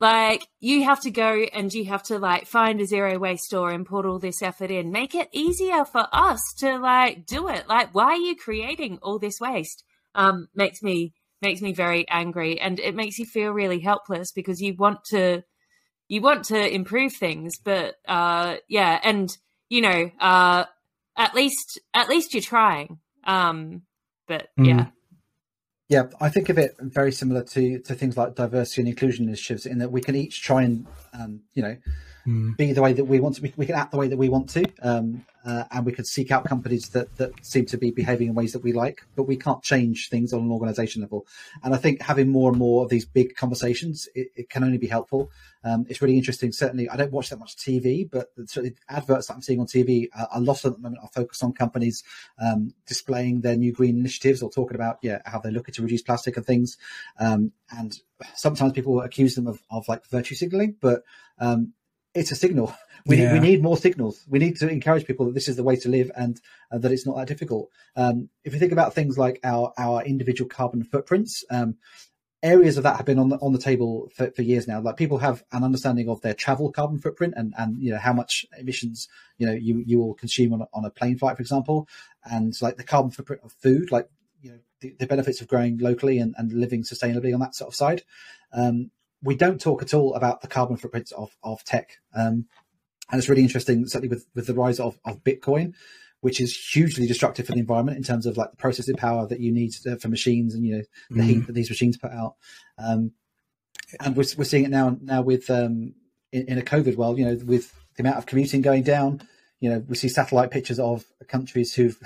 [0.00, 3.70] like you have to go and you have to like find a zero waste store
[3.70, 4.92] and put all this effort in.
[4.92, 7.68] Make it easier for us to like do it.
[7.68, 9.84] Like, why are you creating all this waste?
[10.14, 14.60] Um, makes me makes me very angry, and it makes you feel really helpless because
[14.60, 15.42] you want to
[16.08, 19.36] you want to improve things, but uh, yeah, and
[19.68, 20.64] you know, uh,
[21.16, 22.98] at least at least you're trying.
[23.24, 23.82] Um,
[24.26, 24.66] but Mm.
[24.66, 24.86] yeah.
[25.88, 29.64] Yeah, I think of it very similar to to things like diversity and inclusion initiatives,
[29.66, 31.76] in that we can each try and um, you know
[32.26, 32.56] Mm.
[32.58, 33.42] be the way that we want to.
[33.42, 36.06] We, we can act the way that we want to, um, uh, and we could
[36.06, 39.02] seek out companies that that seem to be behaving in ways that we like.
[39.16, 41.26] But we can't change things on an organisation level.
[41.62, 44.76] And I think having more and more of these big conversations, it, it can only
[44.76, 45.30] be helpful.
[45.64, 46.52] Um, it's really interesting.
[46.52, 50.08] Certainly, I don't watch that much TV, but the adverts that I'm seeing on TV,
[50.14, 52.04] uh, a lot of them at the moment are focused on companies
[52.38, 56.02] um, displaying their new green initiatives or talking about yeah how they're looking to reduce
[56.02, 56.76] plastic and things.
[57.18, 57.98] Um, and
[58.34, 61.04] sometimes people accuse them of, of like virtue signaling, but
[61.38, 61.72] um,
[62.14, 62.74] it's a signal.
[63.06, 64.22] We, need, we need more signals.
[64.28, 66.38] We need to encourage people that this is the way to live and
[66.70, 67.70] uh, that it's not that difficult.
[67.96, 71.76] Um, if you think about things like our our individual carbon footprints, um,
[72.42, 74.80] areas of that have been on the on the table for, for years now.
[74.80, 78.12] Like people have an understanding of their travel carbon footprint and and you know how
[78.12, 81.42] much emissions you know you you will consume on a, on a plane flight, for
[81.42, 81.88] example,
[82.24, 84.08] and like the carbon footprint of food, like
[84.40, 87.68] you know the, the benefits of growing locally and, and living sustainably on that sort
[87.68, 88.02] of side.
[88.52, 88.90] Um,
[89.22, 91.98] we don't talk at all about the carbon footprints of of tech.
[92.14, 92.46] Um,
[93.10, 95.72] and it's really interesting, certainly with, with the rise of, of Bitcoin,
[96.20, 99.40] which is hugely destructive for the environment in terms of like the processing power that
[99.40, 102.34] you need uh, for machines and you know the heat that these machines put out.
[102.76, 103.12] Um,
[104.00, 105.94] and we're, we're seeing it now now with um,
[106.32, 109.22] in, in a COVID world, you know, with the amount of commuting going down.
[109.60, 111.98] You know, we see satellite pictures of countries who've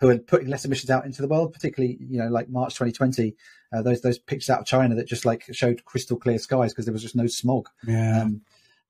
[0.00, 3.36] who are putting less emissions out into the world, particularly you know like March 2020.
[3.72, 6.86] Uh, those those pictures out of China that just like showed crystal clear skies because
[6.86, 7.68] there was just no smog.
[7.86, 8.22] Yeah.
[8.22, 8.42] Um,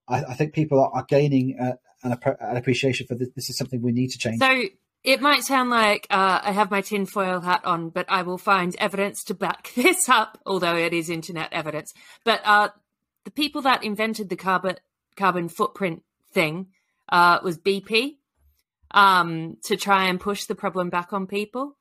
[0.07, 3.29] I, I think people are, are gaining uh, an, an appreciation for this.
[3.35, 4.39] This is something we need to change.
[4.41, 4.65] So
[5.05, 8.75] it might sound like uh, I have my tinfoil hat on, but I will find
[8.79, 11.93] evidence to back this up, although it is internet evidence.
[12.25, 12.69] But uh,
[13.25, 14.77] the people that invented the carbon
[15.17, 16.69] carbon footprint thing
[17.09, 18.17] uh, was BP
[18.91, 21.77] um, to try and push the problem back on people.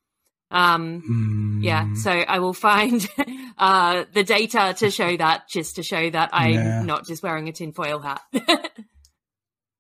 [0.50, 3.06] Um, Mm, yeah, so I will find
[3.58, 6.82] uh, the data to show that, just to show that I'm Yeah.
[6.84, 8.22] not just wearing a tinfoil hat.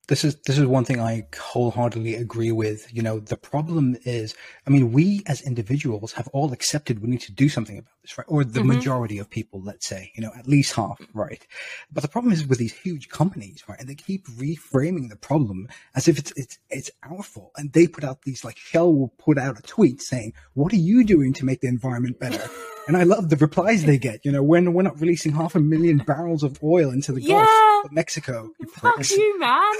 [0.07, 2.87] this is this is one thing I wholeheartedly agree with.
[2.93, 7.21] You know, the problem is, I mean, we as individuals have all accepted we need
[7.21, 8.25] to do something about this, right?
[8.29, 8.67] Or the Mhm.
[8.67, 11.45] majority of people, let's say, you know, at least half, right?
[11.91, 13.79] But the problem is with these huge companies, right?
[13.79, 17.51] And they keep reframing the problem as if it's it's it's our fault.
[17.57, 20.77] And they put out these like Shell will put out a tweet saying, "What are
[20.91, 22.49] you doing to make the environment better?"
[22.87, 24.23] And I love the replies they get.
[24.23, 27.39] You know, when we're not releasing half a million barrels of oil into the Yeah.
[27.45, 28.51] Gulf of Mexico.
[28.59, 29.73] you Fuck you, man.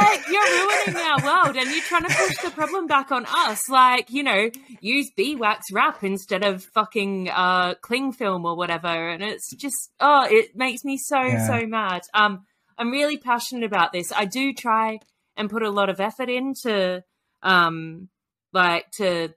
[0.00, 3.68] Like, you're ruining our world and you're trying to push the problem back on us.
[3.68, 8.88] Like, you know, use beeswax wrap instead of fucking uh, cling film or whatever.
[8.88, 11.46] And it's just, oh, it makes me so, Yeah.
[11.46, 12.02] so mad.
[12.14, 12.44] Um,
[12.76, 14.12] I'm really passionate about this.
[14.14, 15.00] I do try
[15.36, 17.02] and put a lot of effort into,
[17.42, 18.08] um,
[18.52, 19.34] like, to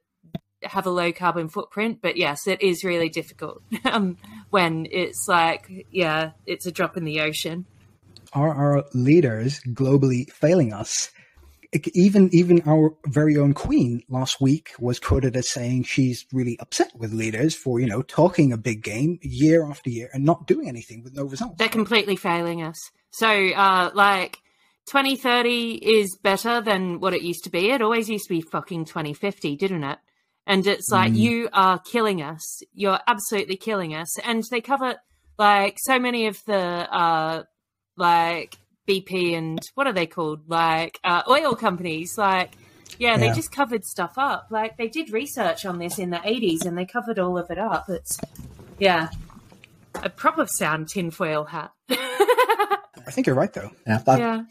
[0.63, 1.99] have a low carbon footprint.
[2.01, 4.17] But yes, it is really difficult um,
[4.49, 7.65] when it's like, yeah, it's a drop in the ocean.
[8.33, 11.09] Are our leaders globally failing us?
[11.93, 16.91] Even even our very own queen last week was quoted as saying she's really upset
[16.97, 20.67] with leaders for you know talking a big game year after year and not doing
[20.67, 21.55] anything with no results.
[21.57, 22.77] they're completely failing us.
[23.11, 24.39] So, uh, like,
[24.87, 27.69] 2030 is better than what it used to be.
[27.71, 29.99] It always used to be fucking 2050, didn't it?
[30.45, 31.17] And it's like, Mm.
[31.17, 32.61] you are killing us.
[32.73, 34.17] You're absolutely killing us.
[34.19, 34.95] And they cover,
[35.37, 37.43] like, so many of the, uh,
[37.97, 40.41] like, BP and what are they called?
[40.49, 42.17] Like, uh, oil companies.
[42.17, 42.55] Like,
[42.97, 43.33] yeah, they Yeah.
[43.33, 44.47] just covered stuff up.
[44.49, 47.57] Like, they did research on this in the 80s and they covered all of it
[47.57, 47.85] up.
[47.89, 48.19] It's,
[48.79, 49.09] yeah,
[49.95, 51.71] a proper sound tinfoil hat.
[51.89, 53.71] I think you're right though.
[53.87, 54.43] Yeah, I, yeah.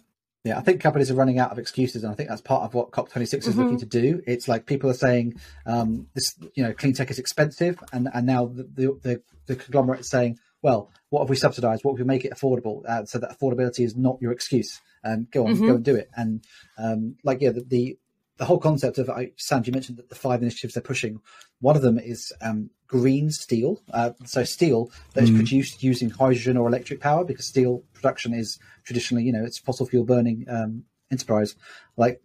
[0.42, 2.72] Yeah, I think companies are running out of excuses, and I think that's part of
[2.72, 4.22] what COP26 is looking to do.
[4.26, 5.34] It's like people are saying,
[5.66, 9.56] um, this, you know, clean tech is expensive, and and now the the, the, the
[9.56, 11.84] conglomerate is saying, well, what have we subsidized?
[11.84, 12.84] What if we make it affordable?
[12.86, 14.80] Uh, so that affordability is not your excuse.
[15.02, 16.10] Um, go on, go and do it.
[16.14, 16.44] And
[16.76, 17.98] um, like yeah, the, the
[18.36, 21.20] the whole concept of I, Sam, you mentioned that the five initiatives they're pushing.
[21.60, 23.82] One of them is um, green steel.
[23.92, 28.58] Uh, so steel that is produced using hydrogen or electric power, because steel production is
[28.84, 31.54] traditionally, you know, it's fossil fuel burning um, enterprise.
[31.96, 32.22] Like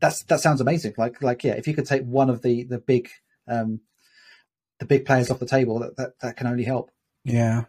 [0.00, 0.94] that's that sounds amazing.
[0.98, 3.08] Like like yeah, if you could take one of the the big
[3.46, 3.80] um,
[4.78, 6.90] the big players off the table, that that, that can only help.
[7.24, 7.64] Yeah.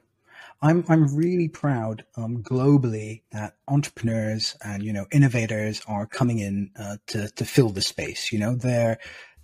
[0.61, 6.71] I'm I'm really proud um, globally that entrepreneurs and you know innovators are coming in
[6.79, 8.31] uh, to to fill the space.
[8.31, 8.99] You know they're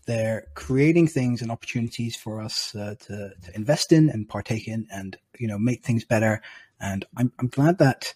[0.07, 4.87] they're creating things and opportunities for us uh, to to invest in and partake in
[4.91, 6.41] and you know make things better.
[6.81, 8.13] And I'm I'm glad that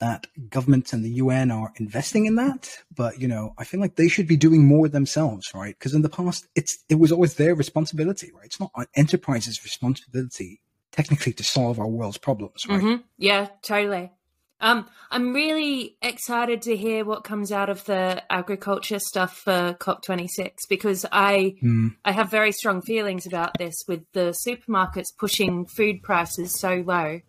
[0.00, 2.78] that governments and the UN are investing in that.
[2.94, 5.76] But you know I feel like they should be doing more themselves, right?
[5.78, 8.46] Because in the past it's it was always their responsibility, right?
[8.46, 10.60] It's not enterprise's responsibility
[10.94, 12.80] technically to solve our world's problems, right?
[12.80, 14.12] hmm Yeah, totally.
[14.60, 20.52] Um, I'm really excited to hear what comes out of the agriculture stuff for COP26
[20.68, 26.02] because I Mm, I have very strong feelings about this with the supermarkets pushing food
[26.02, 27.20] prices so low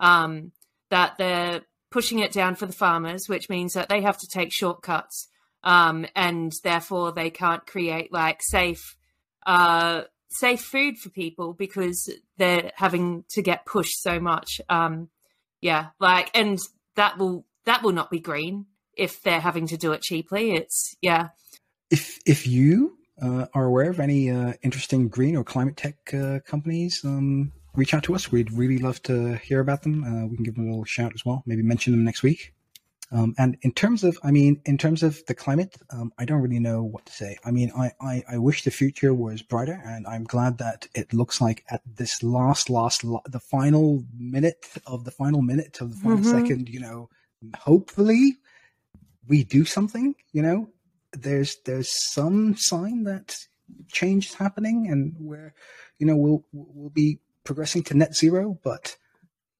[0.00, 0.52] um,
[0.90, 4.52] that they're pushing it down for the farmers, which means that they have to take
[4.52, 5.28] shortcuts
[5.62, 8.96] um, and therefore they can't create like safe
[9.46, 10.02] uh,
[10.38, 14.60] safe food for people because they're having to get pushed so much.
[14.68, 15.08] Um,
[15.60, 16.58] yeah, like and
[16.96, 18.66] that will that will not be green
[18.96, 20.52] if they're having to do it cheaply.
[20.52, 21.28] It's yeah.
[21.90, 26.40] If if you uh, are aware of any uh, interesting green or climate tech uh,
[26.40, 28.32] companies, um, reach out to us.
[28.32, 30.04] We'd really love to hear about them.
[30.04, 31.42] Uh, we can give them a little shout as well.
[31.46, 32.54] Maybe mention them next week.
[33.12, 36.40] Um, and in terms of, I mean, in terms of the climate, um, I don't
[36.40, 37.36] really know what to say.
[37.44, 41.12] I mean, I, I, I wish the future was brighter, and I'm glad that it
[41.12, 45.90] looks like at this last, last, la- the final minute of the final minute of
[45.90, 46.24] the final Mhm.
[46.24, 47.10] second, you know,
[47.58, 48.38] hopefully
[49.28, 50.14] we do something.
[50.32, 50.68] You know,
[51.12, 53.36] there's there's some sign that
[53.88, 55.52] change is happening, and where,
[55.98, 58.96] you know, we'll we'll be progressing to net zero, but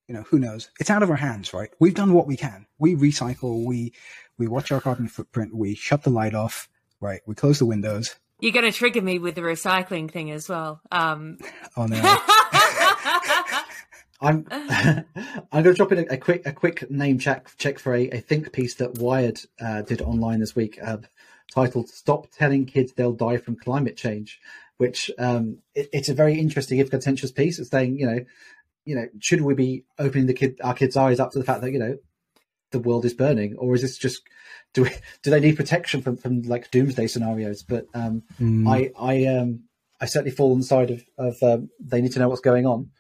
[0.09, 0.71] you know, who knows?
[0.81, 1.71] It's out of our hands, right?
[1.79, 2.67] We've done what we can.
[2.79, 3.93] We recycle, we
[4.39, 6.69] we watch our carbon footprint, we shut the light off,
[7.01, 7.21] right?
[7.27, 8.17] We close the windows.
[8.41, 10.81] You're going to trigger me with the recycling thing as well.
[10.91, 11.39] Um,
[11.77, 12.01] Oh no.
[14.23, 15.05] I'm I'm
[15.53, 18.21] going to drop in a, a quick a quick name check check for a, a
[18.21, 20.79] think piece that Wired uh, did online this week.
[20.83, 20.99] Uh,
[21.53, 24.41] titled "Stop Telling Kids They'll Die from Climate Change,"
[24.77, 27.59] which um, it, it's a very interesting, if contentious piece.
[27.59, 28.21] It's saying, you know,
[28.85, 31.63] you know, should we be opening the kid our kids' eyes up to the fact
[31.63, 31.99] that you know
[32.71, 34.23] the world is burning, or is this just
[34.75, 34.91] do we,
[35.23, 37.63] do they need protection from from like doomsday scenarios?
[37.63, 38.69] But um, mm.
[38.69, 39.65] I I um
[40.01, 42.67] I certainly fall on the side of of um, they need to know what's going
[42.67, 42.91] on.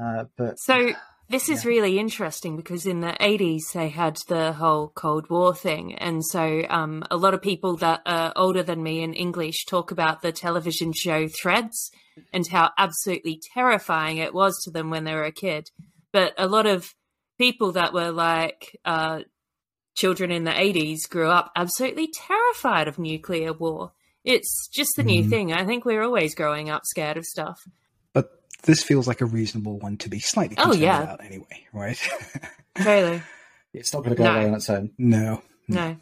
[0.00, 0.92] Uh, but so
[1.30, 1.68] this is yeah.
[1.68, 5.94] really interesting because in the 80s they had the whole Cold War thing.
[5.94, 9.92] And so um, a lot of people that are older than me in English talk
[9.92, 11.92] about the television show Threads
[12.32, 15.70] and how absolutely terrifying it was to them when they were a kid.
[16.12, 16.94] But a lot of
[17.38, 19.20] people that were like uh,
[19.94, 23.92] children in the 80s grew up absolutely terrified of nuclear war.
[24.24, 25.06] It's just the mm.
[25.06, 25.30] new mm-hmm.
[25.30, 25.52] thing.
[25.52, 27.58] I think we're always growing up scared of stuff
[28.12, 28.30] But
[28.64, 31.02] this feels like a reasonable one to be slightly concerned oh, yeah.
[31.02, 31.98] about anyway, right?
[32.76, 33.22] Totally.
[33.72, 34.34] It's not going to go no.
[34.34, 34.90] away on its own.
[34.98, 35.42] No.
[35.68, 35.96] No.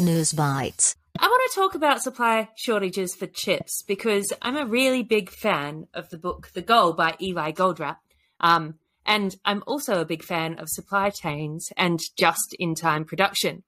[0.00, 0.96] News bites.
[1.18, 5.88] I want to talk about supply shortages for chips because I'm a really big fan
[5.92, 7.98] of the book The Goal by Eli Goldratt.
[8.40, 13.62] Um, and I'm also a big fan of supply chains and just in time production.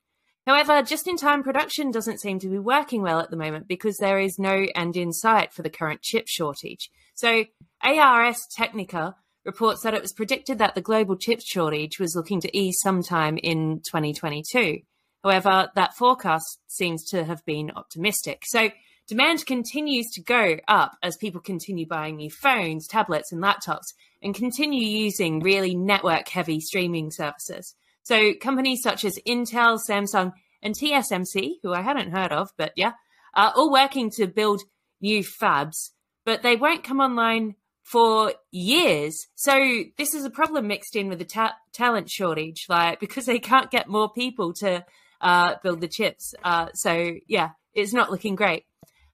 [0.46, 3.98] However, just in time production doesn't seem to be working well at the moment because
[3.98, 6.90] there is no end in sight for the current chip shortage.
[7.14, 7.44] So,
[7.82, 12.56] Ars Technica reports that it was predicted that the global chip shortage was looking to
[12.56, 14.80] ease sometime in 2022.
[15.22, 18.42] However, that forecast seems to have been optimistic.
[18.46, 18.70] So,
[19.06, 24.34] demand continues to go up as people continue buying new phones, tablets, and laptops and
[24.34, 27.74] continue using really network heavy streaming services.
[28.02, 30.32] So companies such as Intel, Samsung,
[30.62, 32.92] and TSMC, who I hadn't heard of, but yeah,
[33.34, 34.62] are all working to build
[35.00, 35.90] new fabs,
[36.24, 39.26] but they won't come online for years.
[39.34, 43.40] So this is a problem mixed in with the ta- talent shortage, like because they
[43.40, 44.84] can't get more people to
[45.22, 46.34] uh, build the chips.
[46.44, 48.64] Uh, so yeah, it's not looking great.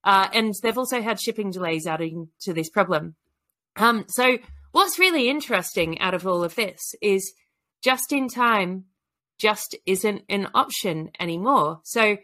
[0.02, 3.14] Uh, and they've also had shipping delays adding to this problem.
[3.76, 4.38] Um, so
[4.72, 7.32] what's really interesting out of all of this is
[7.82, 8.84] just in time
[9.38, 11.80] just isn't an option anymore.
[11.84, 12.16] So,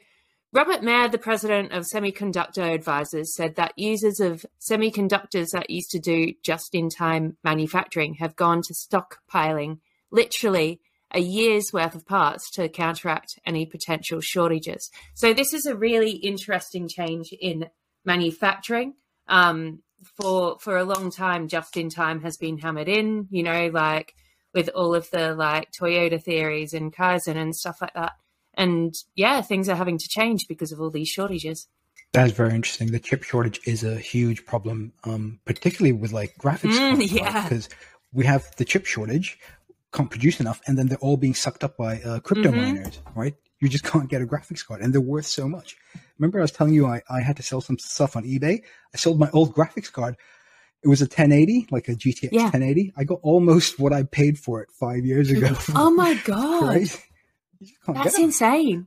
[0.52, 5.98] Robert Maire, the president of Semiconductor Advisors, said that users of semiconductors that used to
[5.98, 9.78] do just in time manufacturing have gone to stockpiling
[10.12, 10.80] literally
[11.14, 14.90] a year's worth of parts to counteract any potential shortages.
[15.14, 17.66] So, this is a really interesting change in
[18.04, 18.94] manufacturing.
[19.28, 19.80] Um,
[20.20, 23.28] for for a long time, just in time has been hammered in.
[23.30, 24.14] You know, like
[24.52, 28.12] with all of the like Toyota theories and Kaizen and stuff like that.
[28.54, 31.66] And yeah, things are having to change because of all these shortages.
[32.12, 32.92] That's very interesting.
[32.92, 37.42] The chip shortage is a huge problem, um, particularly with like graphics mm, cards, yeah.
[37.42, 37.78] because right?
[38.12, 39.36] we have the chip shortage,
[39.94, 42.74] can't produce enough, and then they're all being sucked up by uh, crypto mm-hmm.
[42.74, 43.34] miners, right?
[43.60, 45.76] You just can't get a graphics card, and they're worth so much.
[46.18, 48.62] Remember, I was telling you I, I had to sell some stuff on eBay.
[48.92, 50.16] I sold my old graphics card
[50.84, 52.42] it was a 1080, like a GTX yeah.
[52.42, 52.92] 1080.
[52.96, 55.56] I got almost what I paid for it five years ago.
[55.74, 57.02] oh my god, right?
[57.86, 58.86] that's insane.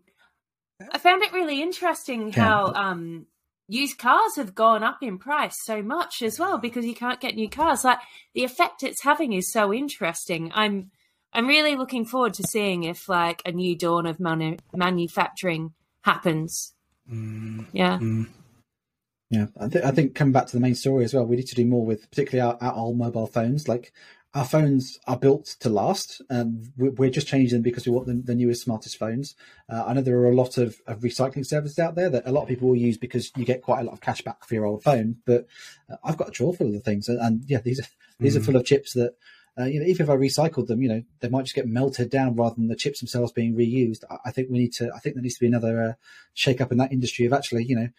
[0.79, 0.87] Yeah.
[0.91, 3.25] I found it really interesting how um,
[3.67, 7.33] used cars have gone up in price so much as well because you can't get
[7.33, 7.83] new cars.
[7.83, 7.97] Like
[8.35, 10.51] the effect it's having is so interesting.
[10.53, 10.91] I'm
[11.33, 16.73] I'm really looking forward to seeing if like a new dawn of manu- manufacturing happens.
[17.11, 17.99] Mm, yeah.
[17.99, 18.27] Mm.
[19.29, 21.47] Yeah, I, th- I, think coming back to the main story as well, we need
[21.47, 23.67] to do more with particularly our, our old mobile phones.
[23.67, 23.91] Like
[24.33, 28.13] our phones are built to last, and we're just changing them because we want the,
[28.13, 29.35] the newest, smartest phones.
[29.69, 32.31] Uh, I know there are a lot of, of, recycling services out there that a
[32.31, 34.53] lot of people will use because you get quite a lot of cash back for
[34.53, 35.17] your old phone.
[35.25, 35.47] But
[35.91, 37.87] uh, I've got a drawer full of the things, and, and yeah, these are
[38.19, 38.41] these mm.
[38.41, 39.15] are full of chips that.
[39.59, 42.09] Uh, you know, even if I recycled them, you know, they might just get melted
[42.09, 44.03] down rather than the chips themselves being reused.
[44.09, 44.91] I, I think we need to.
[44.95, 45.93] I think there needs to be another uh,
[46.33, 47.89] shake up in that industry of actually, you know,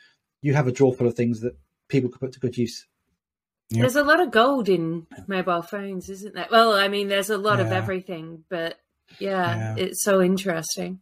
[0.41, 1.57] you have a drawer full of things that
[1.89, 2.87] people could put to good use.
[3.71, 3.81] Yep.
[3.81, 6.47] There's a lot of gold in mobile phones, isn't there?
[6.51, 7.67] Well, I mean, there's a lot yeah.
[7.67, 8.79] of everything, but
[9.19, 11.01] yeah, yeah, it's so interesting.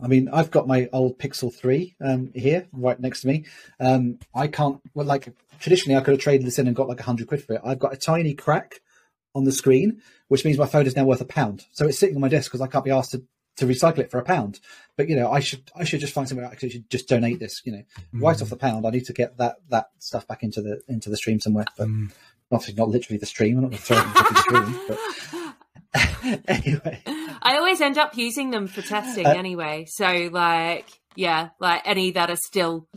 [0.00, 3.44] I mean, I've got my old Pixel 3 um, here right next to me.
[3.78, 5.28] Um, I can't, well, like
[5.60, 7.60] traditionally, I could have traded this in and got like a hundred quid for it.
[7.64, 8.80] I've got a tiny crack
[9.36, 11.66] on the screen, which means my phone is now worth a pound.
[11.72, 13.22] So it's sitting on my desk because I can't be asked to
[13.56, 14.60] to recycle it for a pound.
[14.96, 17.38] But you know, I should I should just find somewhere I actually should just donate
[17.38, 17.62] this.
[17.64, 17.82] You know,
[18.14, 18.22] mm.
[18.22, 21.10] right off the pound, I need to get that that stuff back into the into
[21.10, 21.66] the stream somewhere.
[21.76, 22.10] But mm.
[22.50, 23.58] obviously, not literally the stream.
[23.58, 24.80] I'm not going to throw it into the stream.
[24.88, 24.98] But
[26.48, 27.02] anyway,
[27.42, 29.86] I always end up using them for testing uh, anyway.
[29.88, 32.88] So like, yeah, like any that are still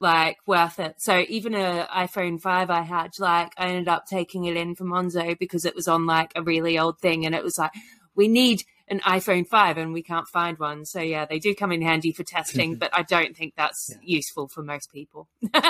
[0.00, 0.96] like worth it.
[0.98, 4.84] So even a iPhone 5 I had, like I ended up taking it in for
[4.84, 7.72] Monzo because it was on like a really old thing and it was like
[8.14, 10.84] we need an iPhone 5 and we can't find one.
[10.84, 13.98] So yeah, they do come in handy for testing, but I don't think that's yeah.
[14.02, 15.28] useful for most people.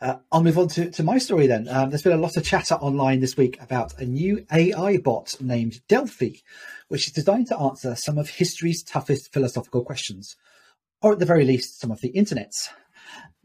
[0.00, 1.68] Uh, I'll move on to, to my story then.
[1.68, 5.36] Um, there's been a lot of chatter online this week about a new AI bot
[5.40, 6.36] named Delphi,
[6.88, 10.36] which is designed to answer some of history's toughest philosophical questions,
[11.02, 12.70] or at the very least, some of the internet's.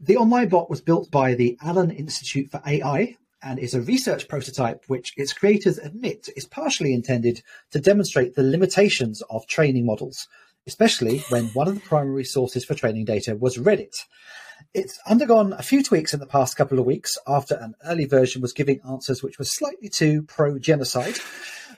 [0.00, 4.28] The online bot was built by the Allen Institute for AI and is a research
[4.28, 10.28] prototype which its creators admit is partially intended to demonstrate the limitations of training models,
[10.66, 13.96] especially when one of the primary sources for training data was Reddit.
[14.76, 18.42] It's undergone a few tweaks in the past couple of weeks after an early version
[18.42, 21.14] was giving answers which were slightly too pro genocide.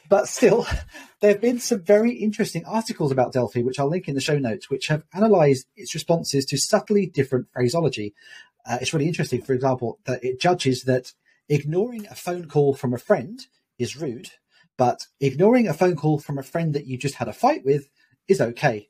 [0.09, 0.67] But still,
[1.21, 4.37] there have been some very interesting articles about Delphi, which I'll link in the show
[4.37, 8.15] notes, which have analysed its responses to subtly different phraseology.
[8.67, 11.13] Uh, it's really interesting, for example, that it judges that
[11.49, 13.47] ignoring a phone call from a friend
[13.79, 14.31] is rude,
[14.77, 17.89] but ignoring a phone call from a friend that you just had a fight with
[18.27, 18.89] is okay.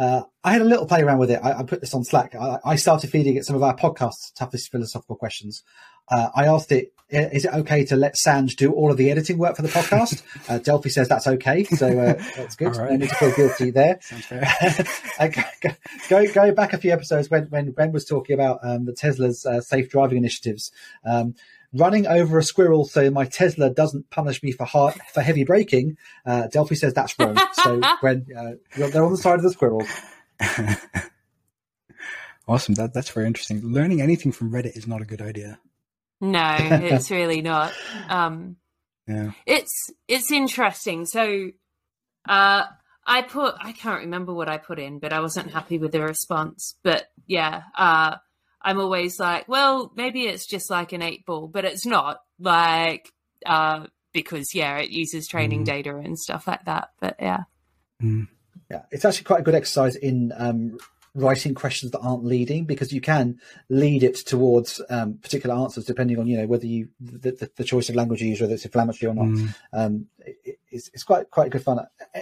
[0.00, 1.40] Uh, I had a little play around with it.
[1.42, 2.34] I, I put this on Slack.
[2.34, 5.62] I, I, started feeding it some of our podcast's toughest philosophical questions.
[6.10, 9.36] Uh, I asked it, is it okay to let Sanj do all of the editing
[9.36, 10.22] work for the podcast?
[10.48, 11.62] Uh, Delphi says that's okay.
[11.64, 12.74] So uh, that's good.
[12.74, 12.90] Right.
[12.90, 14.00] No need to feel guilty there.
[15.20, 15.70] go,
[16.08, 19.44] go, go, back a few episodes when, when Ben was talking about um, the Tesla's
[19.46, 20.72] uh, safe driving initiatives.
[21.04, 21.34] Um,
[21.72, 25.96] running over a squirrel so my Tesla doesn't punish me for hard, for heavy braking.
[26.26, 27.38] Uh, Delphi says that's wrong.
[27.52, 29.82] so when uh, they're on the side of the squirrel.
[32.48, 32.74] awesome.
[32.74, 33.72] That that's very interesting.
[33.72, 35.58] Learning anything from Reddit is not a good idea.
[36.20, 37.72] No, it's really not.
[38.08, 38.56] Um,
[39.06, 41.06] yeah, it's it's interesting.
[41.06, 41.50] So,
[42.28, 42.64] uh,
[43.06, 46.02] I put I can't remember what I put in, but I wasn't happy with the
[46.02, 46.76] response.
[46.82, 48.16] But yeah, uh,
[48.62, 53.12] I'm always like, well, maybe it's just like an eight ball, but it's not like
[53.46, 55.66] uh, because yeah, it uses training mm.
[55.66, 56.90] data and stuff like that.
[57.00, 57.44] But yeah,
[58.02, 58.28] mm.
[58.70, 60.78] yeah, it's actually quite a good exercise in um,
[61.14, 66.18] writing questions that aren't leading because you can lead it towards um, particular answers depending
[66.18, 68.64] on you know whether you the, the, the choice of language you use whether it's
[68.64, 69.54] inflammatory or not mm.
[69.72, 71.78] um, it, it's, it's quite quite good fun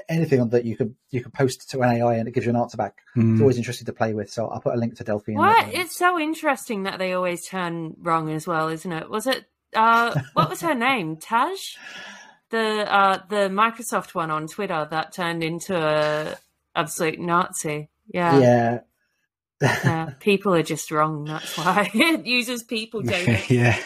[0.09, 2.57] anything that you can you can post to an AI and it gives you an
[2.57, 3.32] answer back mm.
[3.32, 5.96] it's always interesting to play with so I'll put a link to Delphi what it's
[5.96, 10.49] so interesting that they always turn wrong as well isn't it was it uh, what
[10.49, 11.76] was her name Taj
[12.51, 16.36] the uh, the Microsoft one on Twitter that turned into a
[16.74, 18.38] absolute Nazi yeah.
[18.38, 18.80] Yeah.
[19.61, 21.24] yeah, people are just wrong.
[21.24, 23.40] That's why it uses people data.
[23.53, 23.78] yeah.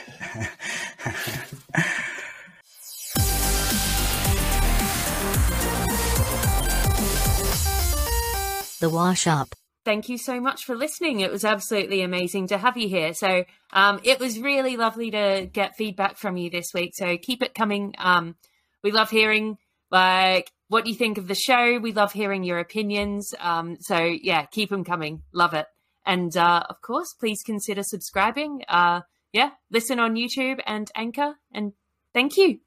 [8.83, 9.55] The wash up.
[9.85, 11.21] Thank you so much for listening.
[11.21, 13.15] It was absolutely amazing to have you here.
[13.15, 16.93] So um, it was really lovely to get feedback from you this week.
[16.95, 17.95] So keep it coming.
[17.99, 18.37] Um,
[18.83, 19.57] we love hearing
[19.91, 21.79] like what you think of the show.
[21.79, 23.35] We love hearing your opinions.
[23.41, 25.23] Um, so yeah, keep them coming.
[25.33, 25.67] Love it.
[26.05, 28.63] And uh, of course, please consider subscribing.
[28.69, 29.03] Uh,
[29.33, 31.37] yeah, listen on YouTube and Anchor.
[31.53, 31.73] And
[32.13, 32.59] thank you.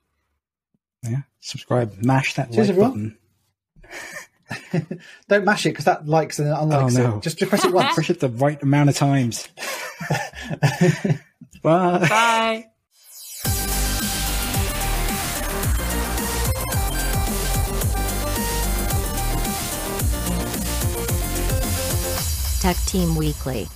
[1.03, 2.01] Yeah, subscribe.
[2.03, 3.17] Mash that Cheers, like button.
[5.27, 7.17] Don't mash it because that likes and oh, unlikes oh, no.
[7.17, 7.23] it.
[7.23, 7.95] Just, just press it once.
[7.95, 9.47] Push it the right amount of times.
[11.61, 11.99] Bye.
[11.99, 12.65] Bye.
[22.61, 23.67] Tech Team Weekly.